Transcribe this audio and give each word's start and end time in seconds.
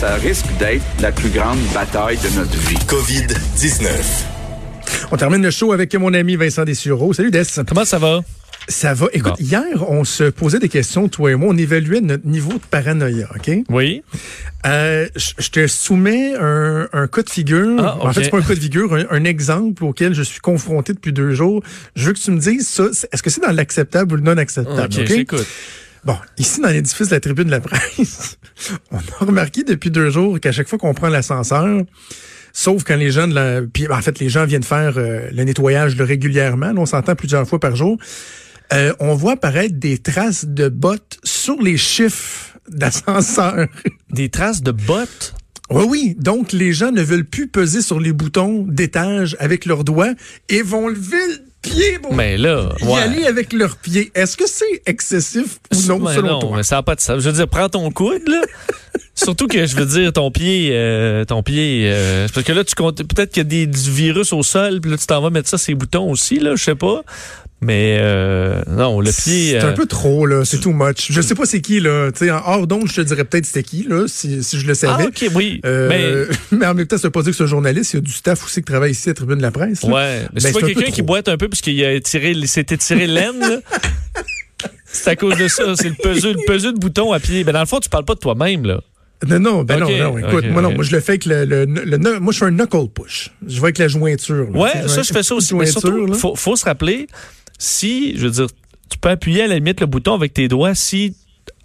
ça 0.00 0.14
risque 0.14 0.46
d'être 0.58 0.82
la 1.00 1.12
plus 1.12 1.28
grande 1.30 1.58
bataille 1.74 2.16
de 2.18 2.38
notre 2.38 2.56
vie. 2.56 2.76
COVID-19. 2.86 3.90
On 5.12 5.16
termine 5.16 5.42
le 5.42 5.50
show 5.50 5.72
avec 5.72 5.94
mon 5.94 6.14
ami 6.14 6.36
Vincent 6.36 6.64
Dessureau. 6.64 7.12
Salut 7.12 7.30
Des. 7.30 7.42
Comment 7.68 7.84
ça 7.84 7.98
va? 7.98 8.20
Ça 8.68 8.94
va. 8.94 9.06
Écoute, 9.12 9.34
Bon. 9.38 9.44
hier, 9.44 9.90
on 9.90 10.04
se 10.04 10.24
posait 10.24 10.58
des 10.58 10.68
questions, 10.68 11.08
toi 11.08 11.32
et 11.32 11.34
moi. 11.34 11.48
On 11.52 11.56
évaluait 11.56 12.00
notre 12.00 12.26
niveau 12.26 12.52
de 12.52 12.62
paranoïa, 12.70 13.28
OK? 13.34 13.50
Oui. 13.68 14.02
Euh, 14.66 15.06
je 15.16 15.48
te 15.50 15.66
soumets 15.66 16.34
un, 16.38 16.88
un 16.92 17.06
cas 17.08 17.22
de 17.22 17.30
figure. 17.30 17.76
Ah, 17.80 17.96
En 18.00 18.12
fait, 18.12 18.24
c'est 18.24 18.30
pas 18.30 18.38
un 18.38 18.42
cas 18.42 18.54
de 18.54 18.60
figure, 18.60 18.94
un, 18.94 19.04
un 19.10 19.24
exemple 19.24 19.84
auquel 19.84 20.14
je 20.14 20.22
suis 20.22 20.40
confronté 20.40 20.92
depuis 20.92 21.12
deux 21.12 21.34
jours. 21.34 21.62
Je 21.96 22.06
veux 22.06 22.12
que 22.12 22.18
tu 22.20 22.30
me 22.30 22.38
dises 22.38 22.68
ça. 22.68 22.84
Est-ce 23.12 23.22
que 23.22 23.30
c'est 23.30 23.42
dans 23.42 23.52
l'acceptable 23.52 24.12
ou 24.12 24.16
le 24.16 24.22
non 24.22 24.36
acceptable? 24.38 24.94
OK, 24.94 25.06
j'écoute. 25.06 25.46
Bon, 26.04 26.16
ici, 26.38 26.60
dans 26.60 26.68
l'édifice 26.68 27.08
de 27.08 27.14
la 27.14 27.20
tribune 27.20 27.46
de 27.46 27.50
la 27.50 27.60
presse, 27.60 28.38
on 28.90 28.96
a 28.96 29.24
remarqué 29.24 29.64
depuis 29.64 29.90
deux 29.90 30.10
jours 30.10 30.40
qu'à 30.40 30.52
chaque 30.52 30.68
fois 30.68 30.78
qu'on 30.78 30.94
prend 30.94 31.08
l'ascenseur, 31.08 31.82
sauf 32.52 32.84
quand 32.84 32.96
les 32.96 33.10
gens 33.10 33.28
de 33.28 33.34
la... 33.34 33.62
Puis, 33.62 33.86
en 33.88 34.00
fait, 34.00 34.18
les 34.18 34.28
gens 34.28 34.46
viennent 34.46 34.62
faire 34.62 34.94
euh, 34.96 35.28
le 35.30 35.44
nettoyage 35.44 35.96
là, 35.96 36.04
régulièrement. 36.04 36.72
Là, 36.72 36.80
on 36.80 36.86
s'entend 36.86 37.14
plusieurs 37.14 37.46
fois 37.46 37.60
par 37.60 37.76
jour. 37.76 37.98
Euh, 38.72 38.94
on 39.00 39.14
voit 39.14 39.32
apparaître 39.32 39.74
des 39.74 39.98
traces 39.98 40.46
de 40.46 40.68
bottes 40.68 41.18
sur 41.24 41.60
les 41.60 41.76
chiffres 41.76 42.58
d'ascenseur. 42.68 43.66
Des 44.10 44.28
traces 44.28 44.62
de 44.62 44.70
bottes? 44.70 45.34
Oui, 45.70 45.84
oui. 45.88 46.16
Donc, 46.18 46.52
les 46.52 46.72
gens 46.72 46.92
ne 46.92 47.02
veulent 47.02 47.24
plus 47.24 47.48
peser 47.48 47.82
sur 47.82 48.00
les 48.00 48.12
boutons 48.12 48.64
d'étage 48.66 49.36
avec 49.40 49.66
leurs 49.66 49.84
doigts 49.84 50.14
et 50.48 50.62
vont 50.62 50.88
lever 50.88 51.18
le 51.64 51.70
pied 51.70 51.98
pour 52.00 52.14
Mais 52.14 52.36
là, 52.36 52.68
y 52.80 52.84
ouais. 52.84 53.00
aller 53.00 53.26
avec 53.26 53.52
leurs 53.52 53.76
pieds. 53.76 54.10
Est-ce 54.14 54.36
que 54.36 54.46
c'est 54.46 54.82
excessif 54.86 55.58
ou 55.74 55.80
non, 55.88 55.98
Mais 55.98 56.14
selon 56.14 56.28
non, 56.28 56.38
toi? 56.40 56.56
mais 56.56 56.62
ça 56.62 56.76
n'a 56.76 56.82
pas 56.82 56.94
de 56.94 57.00
sens. 57.00 57.20
Je 57.20 57.28
veux 57.28 57.34
dire, 57.36 57.48
prends 57.48 57.68
ton 57.68 57.90
coude, 57.90 58.26
là. 58.26 58.40
Surtout 59.14 59.46
que 59.46 59.66
je 59.66 59.76
veux 59.76 59.86
dire, 59.86 60.12
ton 60.12 60.30
pied, 60.30 60.70
euh, 60.72 61.24
ton 61.24 61.42
pied, 61.42 61.82
euh, 61.92 62.26
parce 62.32 62.46
que 62.46 62.52
là, 62.52 62.64
tu 62.64 62.74
comptes, 62.74 63.02
peut-être 63.02 63.30
qu'il 63.32 63.42
y 63.42 63.46
a 63.46 63.48
des, 63.48 63.66
du 63.66 63.90
virus 63.90 64.32
au 64.32 64.42
sol, 64.42 64.80
puis 64.80 64.90
là, 64.90 64.96
tu 64.96 65.06
t'en 65.06 65.20
vas 65.20 65.30
mettre 65.30 65.48
ça 65.48 65.58
les 65.68 65.74
boutons 65.74 66.10
aussi, 66.10 66.38
là, 66.38 66.56
je 66.56 66.64
sais 66.64 66.74
pas. 66.74 67.02
Mais 67.62 67.98
euh, 68.00 68.62
non, 68.68 69.00
le 69.00 69.10
pied. 69.10 69.50
C'est 69.50 69.62
euh, 69.62 69.68
un 69.70 69.72
peu 69.72 69.84
trop, 69.84 70.24
là. 70.24 70.44
C'est 70.46 70.60
too 70.60 70.72
much. 70.72 71.10
Je 71.12 71.20
sais 71.20 71.34
pas 71.34 71.44
c'est 71.44 71.60
qui, 71.60 71.78
là. 71.80 72.08
En 72.22 72.52
hors 72.52 72.66
d'onde, 72.66 72.88
je 72.88 72.94
te 72.94 73.00
dirais 73.02 73.24
peut-être 73.24 73.44
c'était 73.44 73.62
qui, 73.62 73.82
là, 73.88 74.06
si, 74.08 74.42
si 74.42 74.58
je 74.58 74.66
le 74.66 74.72
Ah, 74.72 74.74
savais. 74.74 75.04
ok, 75.08 75.26
oui. 75.34 75.60
Euh, 75.66 76.26
mais... 76.52 76.66
en 76.66 76.72
même 76.74 76.86
temps, 76.86 76.96
ça 76.96 77.08
veut 77.08 77.10
pas 77.12 77.20
dire 77.22 77.32
que 77.32 77.36
c'est 77.36 77.42
un 77.42 77.46
journaliste. 77.46 77.92
Il 77.92 77.96
y 77.96 77.98
a 77.98 78.02
du 78.02 78.12
staff 78.12 78.42
aussi 78.44 78.60
qui 78.60 78.64
travaille 78.72 78.92
ici 78.92 79.08
à 79.08 79.10
la 79.10 79.14
Tribune 79.14 79.36
de 79.36 79.42
la 79.42 79.50
Presse. 79.50 79.82
Mais, 79.84 79.90
là. 79.90 79.94
ouais. 79.94 80.20
Ben, 80.22 80.28
Mais 80.32 80.40
c'est 80.40 80.52
c'est 80.52 80.60
pas 80.60 80.66
quelqu'un 80.66 80.90
qui 80.90 81.02
boite 81.02 81.28
un 81.28 81.36
peu 81.36 81.48
parce 81.48 81.60
qu'il 81.60 81.84
a 81.84 82.00
tiré, 82.00 82.34
s'était 82.46 82.78
tiré 82.78 83.06
laine, 83.06 83.38
là. 83.40 83.58
C'est 84.92 85.10
à 85.10 85.16
cause 85.16 85.36
de 85.36 85.46
ça. 85.48 85.62
C'est 85.76 85.88
le 85.90 85.94
peseux, 86.02 86.32
le 86.32 86.44
peseux 86.46 86.72
de 86.72 86.78
bouton 86.78 87.12
à 87.12 87.20
pied. 87.20 87.44
Mais 87.44 87.52
dans 87.52 87.60
le 87.60 87.66
fond, 87.66 87.78
tu 87.78 87.88
parles 87.90 88.04
pas 88.06 88.14
de 88.14 88.20
toi-même, 88.20 88.64
là. 88.66 88.80
Non, 89.28 89.38
non, 89.38 89.64
ben 89.64 89.78
non, 89.80 89.90
non. 89.90 90.18
Écoute, 90.18 90.46
moi, 90.50 90.62
non. 90.62 90.72
Moi, 90.72 90.82
je 90.82 90.92
le 90.92 91.00
fais 91.00 91.12
avec 91.12 91.26
le, 91.26 91.44
le, 91.44 91.66
le- 91.66 91.84
le- 91.98 92.20
moi, 92.20 92.32
je 92.32 92.38
fais 92.38 92.46
un 92.46 92.50
knuckle 92.52 92.88
push. 92.88 93.30
Je 93.46 93.56
vais 93.56 93.64
avec 93.66 93.76
la 93.78 93.86
jointure. 93.86 94.50
là. 94.50 94.58
Ouais, 94.58 94.88
ça, 94.88 95.02
je 95.02 95.12
fais 95.12 95.22
ça 95.22 95.34
aussi. 95.34 95.54
Mais 95.54 95.66
surtout, 95.66 96.14
faut 96.14 96.56
se 96.56 96.64
rappeler, 96.64 97.06
si, 97.60 98.16
je 98.16 98.22
veux 98.26 98.30
dire, 98.30 98.46
tu 98.88 98.98
peux 98.98 99.10
appuyer 99.10 99.42
à 99.42 99.46
la 99.46 99.56
limite 99.56 99.80
le 99.80 99.86
bouton 99.86 100.14
avec 100.14 100.34
tes 100.34 100.48
doigts 100.48 100.74
si 100.74 101.14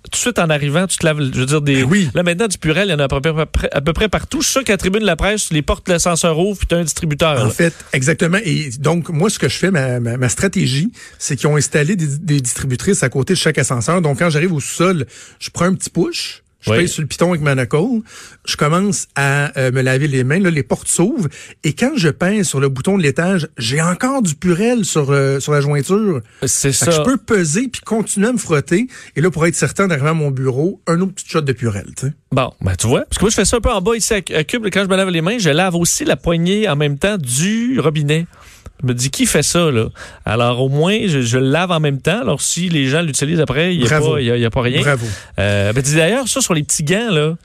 tout 0.03 0.11
de 0.11 0.15
suite 0.17 0.38
en 0.38 0.49
arrivant, 0.51 0.85
tu 0.85 0.97
te 0.97 1.05
laves, 1.05 1.19
je 1.19 1.39
veux 1.39 1.45
dire, 1.47 1.61
des. 1.61 1.81
Ben 1.81 1.89
oui. 1.89 2.09
Là, 2.13 2.21
maintenant, 2.21 2.47
du 2.47 2.59
purel, 2.59 2.89
il 2.89 2.91
y 2.91 2.93
en 2.93 2.99
a 2.99 3.05
à 3.05 3.07
peu 3.07 3.21
près, 3.21 3.69
à 3.71 3.81
peu 3.81 3.91
près 3.91 4.07
partout. 4.07 4.41
Je 4.41 4.45
suis 4.45 4.51
sûr 4.51 4.63
qu'à 4.63 4.73
la 4.73 4.77
tribune 4.77 5.01
de 5.01 5.05
la 5.07 5.16
presse, 5.16 5.51
les 5.51 5.63
portes 5.63 5.88
de 5.88 5.93
l'ascenseur 5.93 6.38
ouvrent, 6.38 6.59
puis 6.59 6.67
tu 6.67 6.75
as 6.75 6.77
un 6.77 6.83
distributeur. 6.83 7.41
En 7.41 7.45
là. 7.45 7.49
fait, 7.49 7.73
exactement. 7.91 8.38
Et 8.43 8.69
donc, 8.79 9.09
moi, 9.09 9.31
ce 9.31 9.39
que 9.39 9.49
je 9.49 9.57
fais, 9.57 9.71
ma, 9.71 9.99
ma, 9.99 10.17
ma 10.17 10.29
stratégie, 10.29 10.91
c'est 11.17 11.35
qu'ils 11.35 11.47
ont 11.47 11.55
installé 11.55 11.95
des, 11.95 12.19
des 12.19 12.39
distributrices 12.39 13.01
à 13.01 13.09
côté 13.09 13.33
de 13.33 13.39
chaque 13.39 13.57
ascenseur. 13.57 13.99
Donc, 14.01 14.19
quand 14.19 14.29
j'arrive 14.29 14.53
au 14.53 14.59
sol, 14.59 15.07
je 15.39 15.49
prends 15.49 15.66
un 15.66 15.73
petit 15.73 15.89
push. 15.89 16.43
Je 16.66 16.71
Oui. 16.71 16.77
pèse 16.80 16.91
sur 16.91 17.02
le 17.02 17.08
piton 17.08 17.30
avec 17.30 17.41
ma 17.41 17.53
knuckle. 17.55 18.02
Je 18.45 18.55
commence 18.58 19.08
à 19.16 19.58
euh, 19.59 19.71
me 19.71 19.81
laver 19.81 20.08
les 20.08 20.23
mains. 20.23 20.39
Là, 20.39 20.49
les 20.49 20.63
portes 20.63 20.88
s'ouvrent. 20.88 21.27
Et 21.63 21.73
quand 21.73 21.91
je 21.95 22.09
pèse 22.09 22.47
sur 22.47 22.59
le 22.59 22.69
bouton 22.69 22.97
de 22.97 23.03
l'étage, 23.03 23.47
j'ai 23.57 23.81
encore 23.81 24.22
du 24.22 24.35
purel 24.35 24.84
sur, 24.85 25.12
euh, 25.12 25.40
sur 25.40 25.51
la 25.53 25.62
jointure. 25.62 26.22
C'est 26.45 26.72
ça. 26.72 26.91
je 26.91 27.01
peux 27.01 27.17
peser 27.17 27.67
puis 27.67 27.81
continuer 27.81 28.28
à 28.28 28.34
me 28.34 28.38
frotter. 28.38 28.88
Et 29.16 29.22
là, 29.22 29.29
pour 29.31 29.45
être 29.45 29.56
certain 29.56 29.88
d'arriver 29.88 30.09
à 30.09 30.13
mon 30.13 30.31
bureau, 30.31 30.81
un 30.88 31.00
autre 31.01 31.13
petit 31.13 31.29
shot 31.29 31.41
de 31.41 31.53
purel. 31.53 31.85
tu 31.95 32.07
sais. 32.07 32.13
Bon, 32.31 32.51
ben, 32.62 32.75
tu 32.75 32.88
vois. 32.88 33.01
Parce 33.06 33.17
que 33.17 33.23
moi, 33.23 33.29
je 33.29 33.35
fais 33.35 33.45
ça 33.45 33.57
un 33.57 33.61
peu 33.61 33.69
en 33.72 33.81
bas 33.81 33.95
ici 33.95 34.13
à, 34.13 34.17
à 34.35 34.44
Cube. 34.44 34.66
Quand 34.72 34.84
je 34.84 34.90
me 34.90 34.95
lave 34.97 35.09
les 35.09 35.22
mains, 35.22 35.38
je 35.38 35.50
lave 35.50 35.75
aussi 35.75 36.03
la 36.03 36.16
poignée 36.17 36.67
en 36.67 36.75
même 36.75 36.97
temps 36.97 37.17
du 37.17 37.79
robinet. 37.79 38.25
Je 38.81 38.88
me 38.88 38.94
dis, 38.94 39.09
qui 39.09 39.25
fait 39.25 39.44
ça, 39.44 39.72
là? 39.72 39.86
Alors, 40.25 40.62
au 40.62 40.69
moins, 40.69 41.00
je, 41.08 41.22
je 41.22 41.38
le 41.38 41.50
lave 41.50 41.72
en 41.72 41.80
même 41.80 42.02
temps. 42.02 42.19
Alors, 42.22 42.41
si 42.41 42.69
les 42.69 42.88
gens 42.88 43.02
l'utilisent 43.02 43.40
après, 43.40 43.74
il 43.74 43.80
n'y 43.80 43.84
a, 43.84 44.47
a- 44.47 44.50
pas 44.52 44.62
rien. 44.62 44.81
Bravo. 44.81 45.06
Euh, 45.40 45.72
ben, 45.74 45.81
d'ailleurs, 45.96 46.28
ça 46.28 46.41
sur 46.41 46.53
les 46.53 46.63
petits 46.63 46.84
gants, 46.84 47.09
là. 47.12 47.35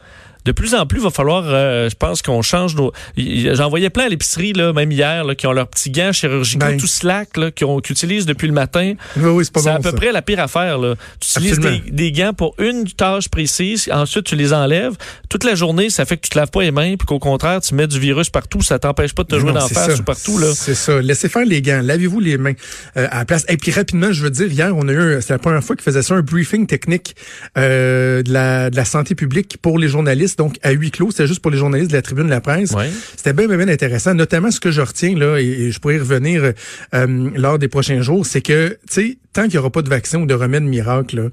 De 0.45 0.53
plus 0.53 0.75
en 0.75 0.87
plus, 0.87 0.99
il 1.01 1.03
va 1.05 1.11
falloir, 1.11 1.45
euh, 1.47 1.89
je 1.91 1.95
pense 1.97 2.23
qu'on 2.23 2.43
change 2.43 2.75
nos. 2.77 2.93
J'en 3.17 3.69
voyais 3.69 3.91
plein 3.91 4.05
à 4.05 4.09
l'épicerie, 4.09 4.53
là, 4.53 4.73
même 4.73 4.91
hier, 4.91 5.25
là, 5.25 5.35
qui 5.35 5.47
ont 5.47 5.53
leurs 5.53 5.69
petits 5.69 5.91
gants 5.91 6.13
chirurgicaux, 6.13 6.67
Ben. 6.67 6.77
tout 6.79 6.87
slack, 6.87 7.37
là, 7.37 7.51
qui 7.51 7.65
ont- 7.65 7.79
utilisent 7.81 8.27
depuis 8.27 8.47
le 8.47 8.53
matin. 8.55 8.95
Oui, 9.17 9.25
oui, 9.31 9.45
c'est 9.45 9.53
pas 9.53 9.61
C'est 9.61 9.69
bon, 9.71 9.77
à 9.77 9.79
peu 9.81 9.91
ça. 9.91 9.97
près 9.97 10.13
la 10.13 10.23
pire 10.23 10.41
affaire. 10.41 10.79
Là. 10.79 10.95
Tu 11.21 11.39
utilises 11.41 11.59
des, 11.59 11.83
des 11.91 12.13
gants 12.13 12.33
pour 12.33 12.55
une 12.59 12.85
tâche 12.85 13.29
précise, 13.29 13.89
ensuite 13.93 14.25
tu 14.25 14.37
les 14.37 14.53
enlèves. 14.53 14.95
Toute 15.29 15.45
la 15.45 15.55
journée, 15.55 15.91
ça 15.91 16.05
fait 16.05 16.17
que 16.17 16.23
tu 16.23 16.31
te 16.31 16.39
laves 16.39 16.51
pas 16.51 16.63
les 16.63 16.71
mains, 16.71 16.95
puis 16.97 17.07
qu'au 17.07 17.19
contraire, 17.19 17.61
tu 17.61 17.75
mets 17.75 17.87
du 17.87 17.99
virus 17.99 18.31
partout, 18.31 18.63
ça 18.63 18.79
t'empêche 18.79 19.15
pas 19.15 19.23
de 19.25 19.29
te 19.29 19.35
Mais 19.35 19.41
jouer 19.41 19.53
d'en 19.53 19.67
face 19.69 19.99
ou 19.99 20.03
partout. 20.05 20.39
Là. 20.39 20.53
C'est 20.55 20.75
ça. 20.75 21.01
Laissez 21.03 21.29
faire 21.29 21.45
les 21.45 21.61
gants. 21.63 21.81
Lavez-vous 21.83 22.21
les 22.21 22.39
mains 22.39 22.55
euh, 22.97 23.07
à 23.11 23.19
la 23.19 23.25
place. 23.25 23.45
Et 23.49 23.57
puis 23.57 23.71
rapidement, 23.73 24.13
je 24.13 24.23
veux 24.23 24.31
dire, 24.31 24.47
hier, 24.53 24.77
on 24.77 24.87
a 24.89 24.93
eu, 24.93 25.19
c'est 25.21 25.31
la 25.33 25.39
première 25.39 25.63
fois 25.65 25.75
qu'ils 25.77 25.85
faisaient 25.85 26.03
ça, 26.03 26.15
un 26.15 26.21
briefing 26.23 26.67
technique 26.67 27.15
euh, 27.59 28.23
de, 28.23 28.33
la, 28.33 28.71
de 28.71 28.77
la 28.77 28.85
santé 28.85 29.15
publique 29.15 29.59
pour 29.61 29.79
les 29.79 29.89
journalistes, 29.89 30.30
donc 30.39 30.57
à 30.63 30.71
huis 30.73 30.91
clos. 30.91 31.11
C'était 31.11 31.27
juste 31.27 31.41
pour 31.41 31.51
les 31.51 31.59
journalistes 31.59 31.91
de 31.91 31.97
la 31.97 32.03
tribune 32.03 32.25
de 32.27 32.31
la 32.31 32.41
presse. 32.41 32.73
C'était 33.17 33.33
bien, 33.33 33.47
bien, 33.47 33.57
bien 33.57 33.69
intéressant. 33.69 34.15
Notamment, 34.15 34.51
ce 34.51 34.61
que 34.61 34.71
je 34.71 34.81
retiens, 34.81 35.17
là, 35.17 35.39
et, 35.39 35.45
et 35.47 35.71
je 35.73 35.79
pourrais 35.79 35.97
y 35.97 35.99
revenir 35.99 36.53
euh, 36.95 37.31
lors 37.35 37.59
des 37.59 37.69
prochains 37.69 38.03
jours, 38.03 38.27
c'est 38.27 38.41
que, 38.43 38.71
tu 38.71 38.77
sais, 38.91 39.19
tant 39.33 39.43
qu'il 39.43 39.53
n'y 39.53 39.59
aura 39.59 39.71
pas 39.71 39.83
de 39.83 39.89
vaccin 39.89 40.21
ou 40.21 40.27
de 40.27 40.35
remède 40.35 40.63
miracle, 40.65 41.17
là, 41.17 41.29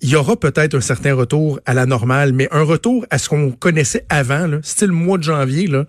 il 0.00 0.10
y 0.10 0.14
aura 0.16 0.36
peut-être 0.36 0.74
un 0.76 0.80
certain 0.80 1.14
retour 1.14 1.58
à 1.66 1.74
la 1.74 1.84
normale, 1.84 2.32
mais 2.32 2.48
un 2.52 2.62
retour 2.62 3.04
à 3.10 3.18
ce 3.18 3.28
qu'on 3.28 3.50
connaissait 3.50 4.04
avant, 4.08 4.46
là, 4.46 4.58
style 4.62 4.92
mois 4.92 5.18
de 5.18 5.24
janvier, 5.24 5.66
là. 5.66 5.84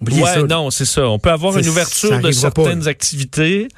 Oubliez 0.00 0.22
Ouais, 0.22 0.34
ça. 0.34 0.42
non, 0.44 0.70
c'est 0.70 0.84
ça. 0.86 1.06
On 1.08 1.18
peut 1.18 1.30
avoir 1.30 1.52
C'est- 1.54 1.60
une 1.62 1.68
ouverture 1.68 2.16
de 2.18 2.22
pas, 2.22 2.32
certaines 2.32 2.88
activités 2.88 3.68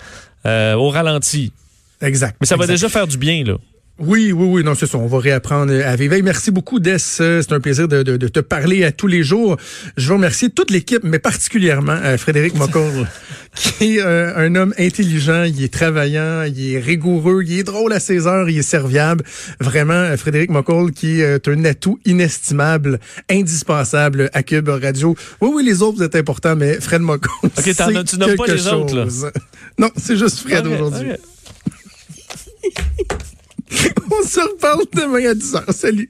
euh, 0.46 0.74
au 0.74 0.88
ralenti. 0.90 1.52
Exact. 2.00 2.36
Mais 2.40 2.46
ça 2.46 2.56
va 2.56 2.66
déjà 2.66 2.88
faire 2.88 3.06
du 3.06 3.18
bien, 3.18 3.44
là. 3.44 3.56
Oui, 4.00 4.32
oui, 4.32 4.46
oui, 4.48 4.64
non, 4.64 4.74
c'est 4.74 4.86
ça. 4.86 4.98
On 4.98 5.06
va 5.06 5.20
réapprendre 5.20 5.72
à 5.72 5.94
vivre. 5.94 6.16
Merci 6.24 6.50
beaucoup, 6.50 6.80
Des. 6.80 6.96
Euh, 7.20 7.42
C'est 7.42 7.52
un 7.52 7.60
plaisir 7.60 7.86
de, 7.86 8.02
de- 8.02 8.16
de 8.16 8.26
te 8.26 8.40
parler 8.40 8.82
à 8.82 8.90
tous 8.90 9.06
les 9.06 9.22
jours. 9.22 9.56
Je 9.96 10.08
veux 10.08 10.14
remercier 10.14 10.50
toute 10.50 10.72
l'équipe, 10.72 11.04
mais 11.04 11.20
particulièrement 11.20 11.92
euh, 12.02 12.18
Frédéric 12.18 12.56
Mocoll, 12.56 13.06
qui 13.54 13.98
est 13.98 14.02
euh, 14.02 14.36
un 14.36 14.56
homme 14.56 14.74
intelligent, 14.80 15.44
il 15.44 15.62
est 15.62 15.72
travaillant, 15.72 16.42
il 16.42 16.74
est 16.74 16.80
rigoureux, 16.80 17.44
il 17.46 17.60
est 17.60 17.62
drôle 17.62 17.92
à 17.92 18.00
ses 18.00 18.26
heures, 18.26 18.50
il 18.50 18.58
est 18.58 18.62
serviable. 18.62 19.22
Vraiment, 19.60 20.16
Frédéric 20.16 20.50
Mocoll, 20.50 20.90
qui 20.90 21.20
est 21.20 21.46
un 21.46 21.64
atout 21.64 22.00
inestimable, 22.04 22.98
indispensable 23.30 24.28
à 24.32 24.42
Cube 24.42 24.70
Radio. 24.70 25.14
Oui, 25.40 25.50
oui, 25.54 25.64
les 25.64 25.82
autres, 25.82 25.98
vous 25.98 26.02
êtes 26.02 26.16
importants, 26.16 26.56
mais 26.56 26.80
Fred 26.80 27.00
t'en 28.02 28.02
c'est 28.04 28.16
nommes 28.16 28.34
pas 28.34 28.44
quelque 28.46 28.56
les 28.56 28.66
autres, 28.66 28.96
là? 28.96 29.04
chose. 29.04 29.30
Non, 29.78 29.90
c'est 29.96 30.16
juste 30.16 30.40
Fred 30.40 30.66
aujourd'hui. 30.66 31.10
On 34.24 34.26
se 34.26 34.40
reparle 34.40 34.84
demain 34.94 35.28
à 35.28 35.34
10h. 35.34 35.70
Salut. 35.72 36.08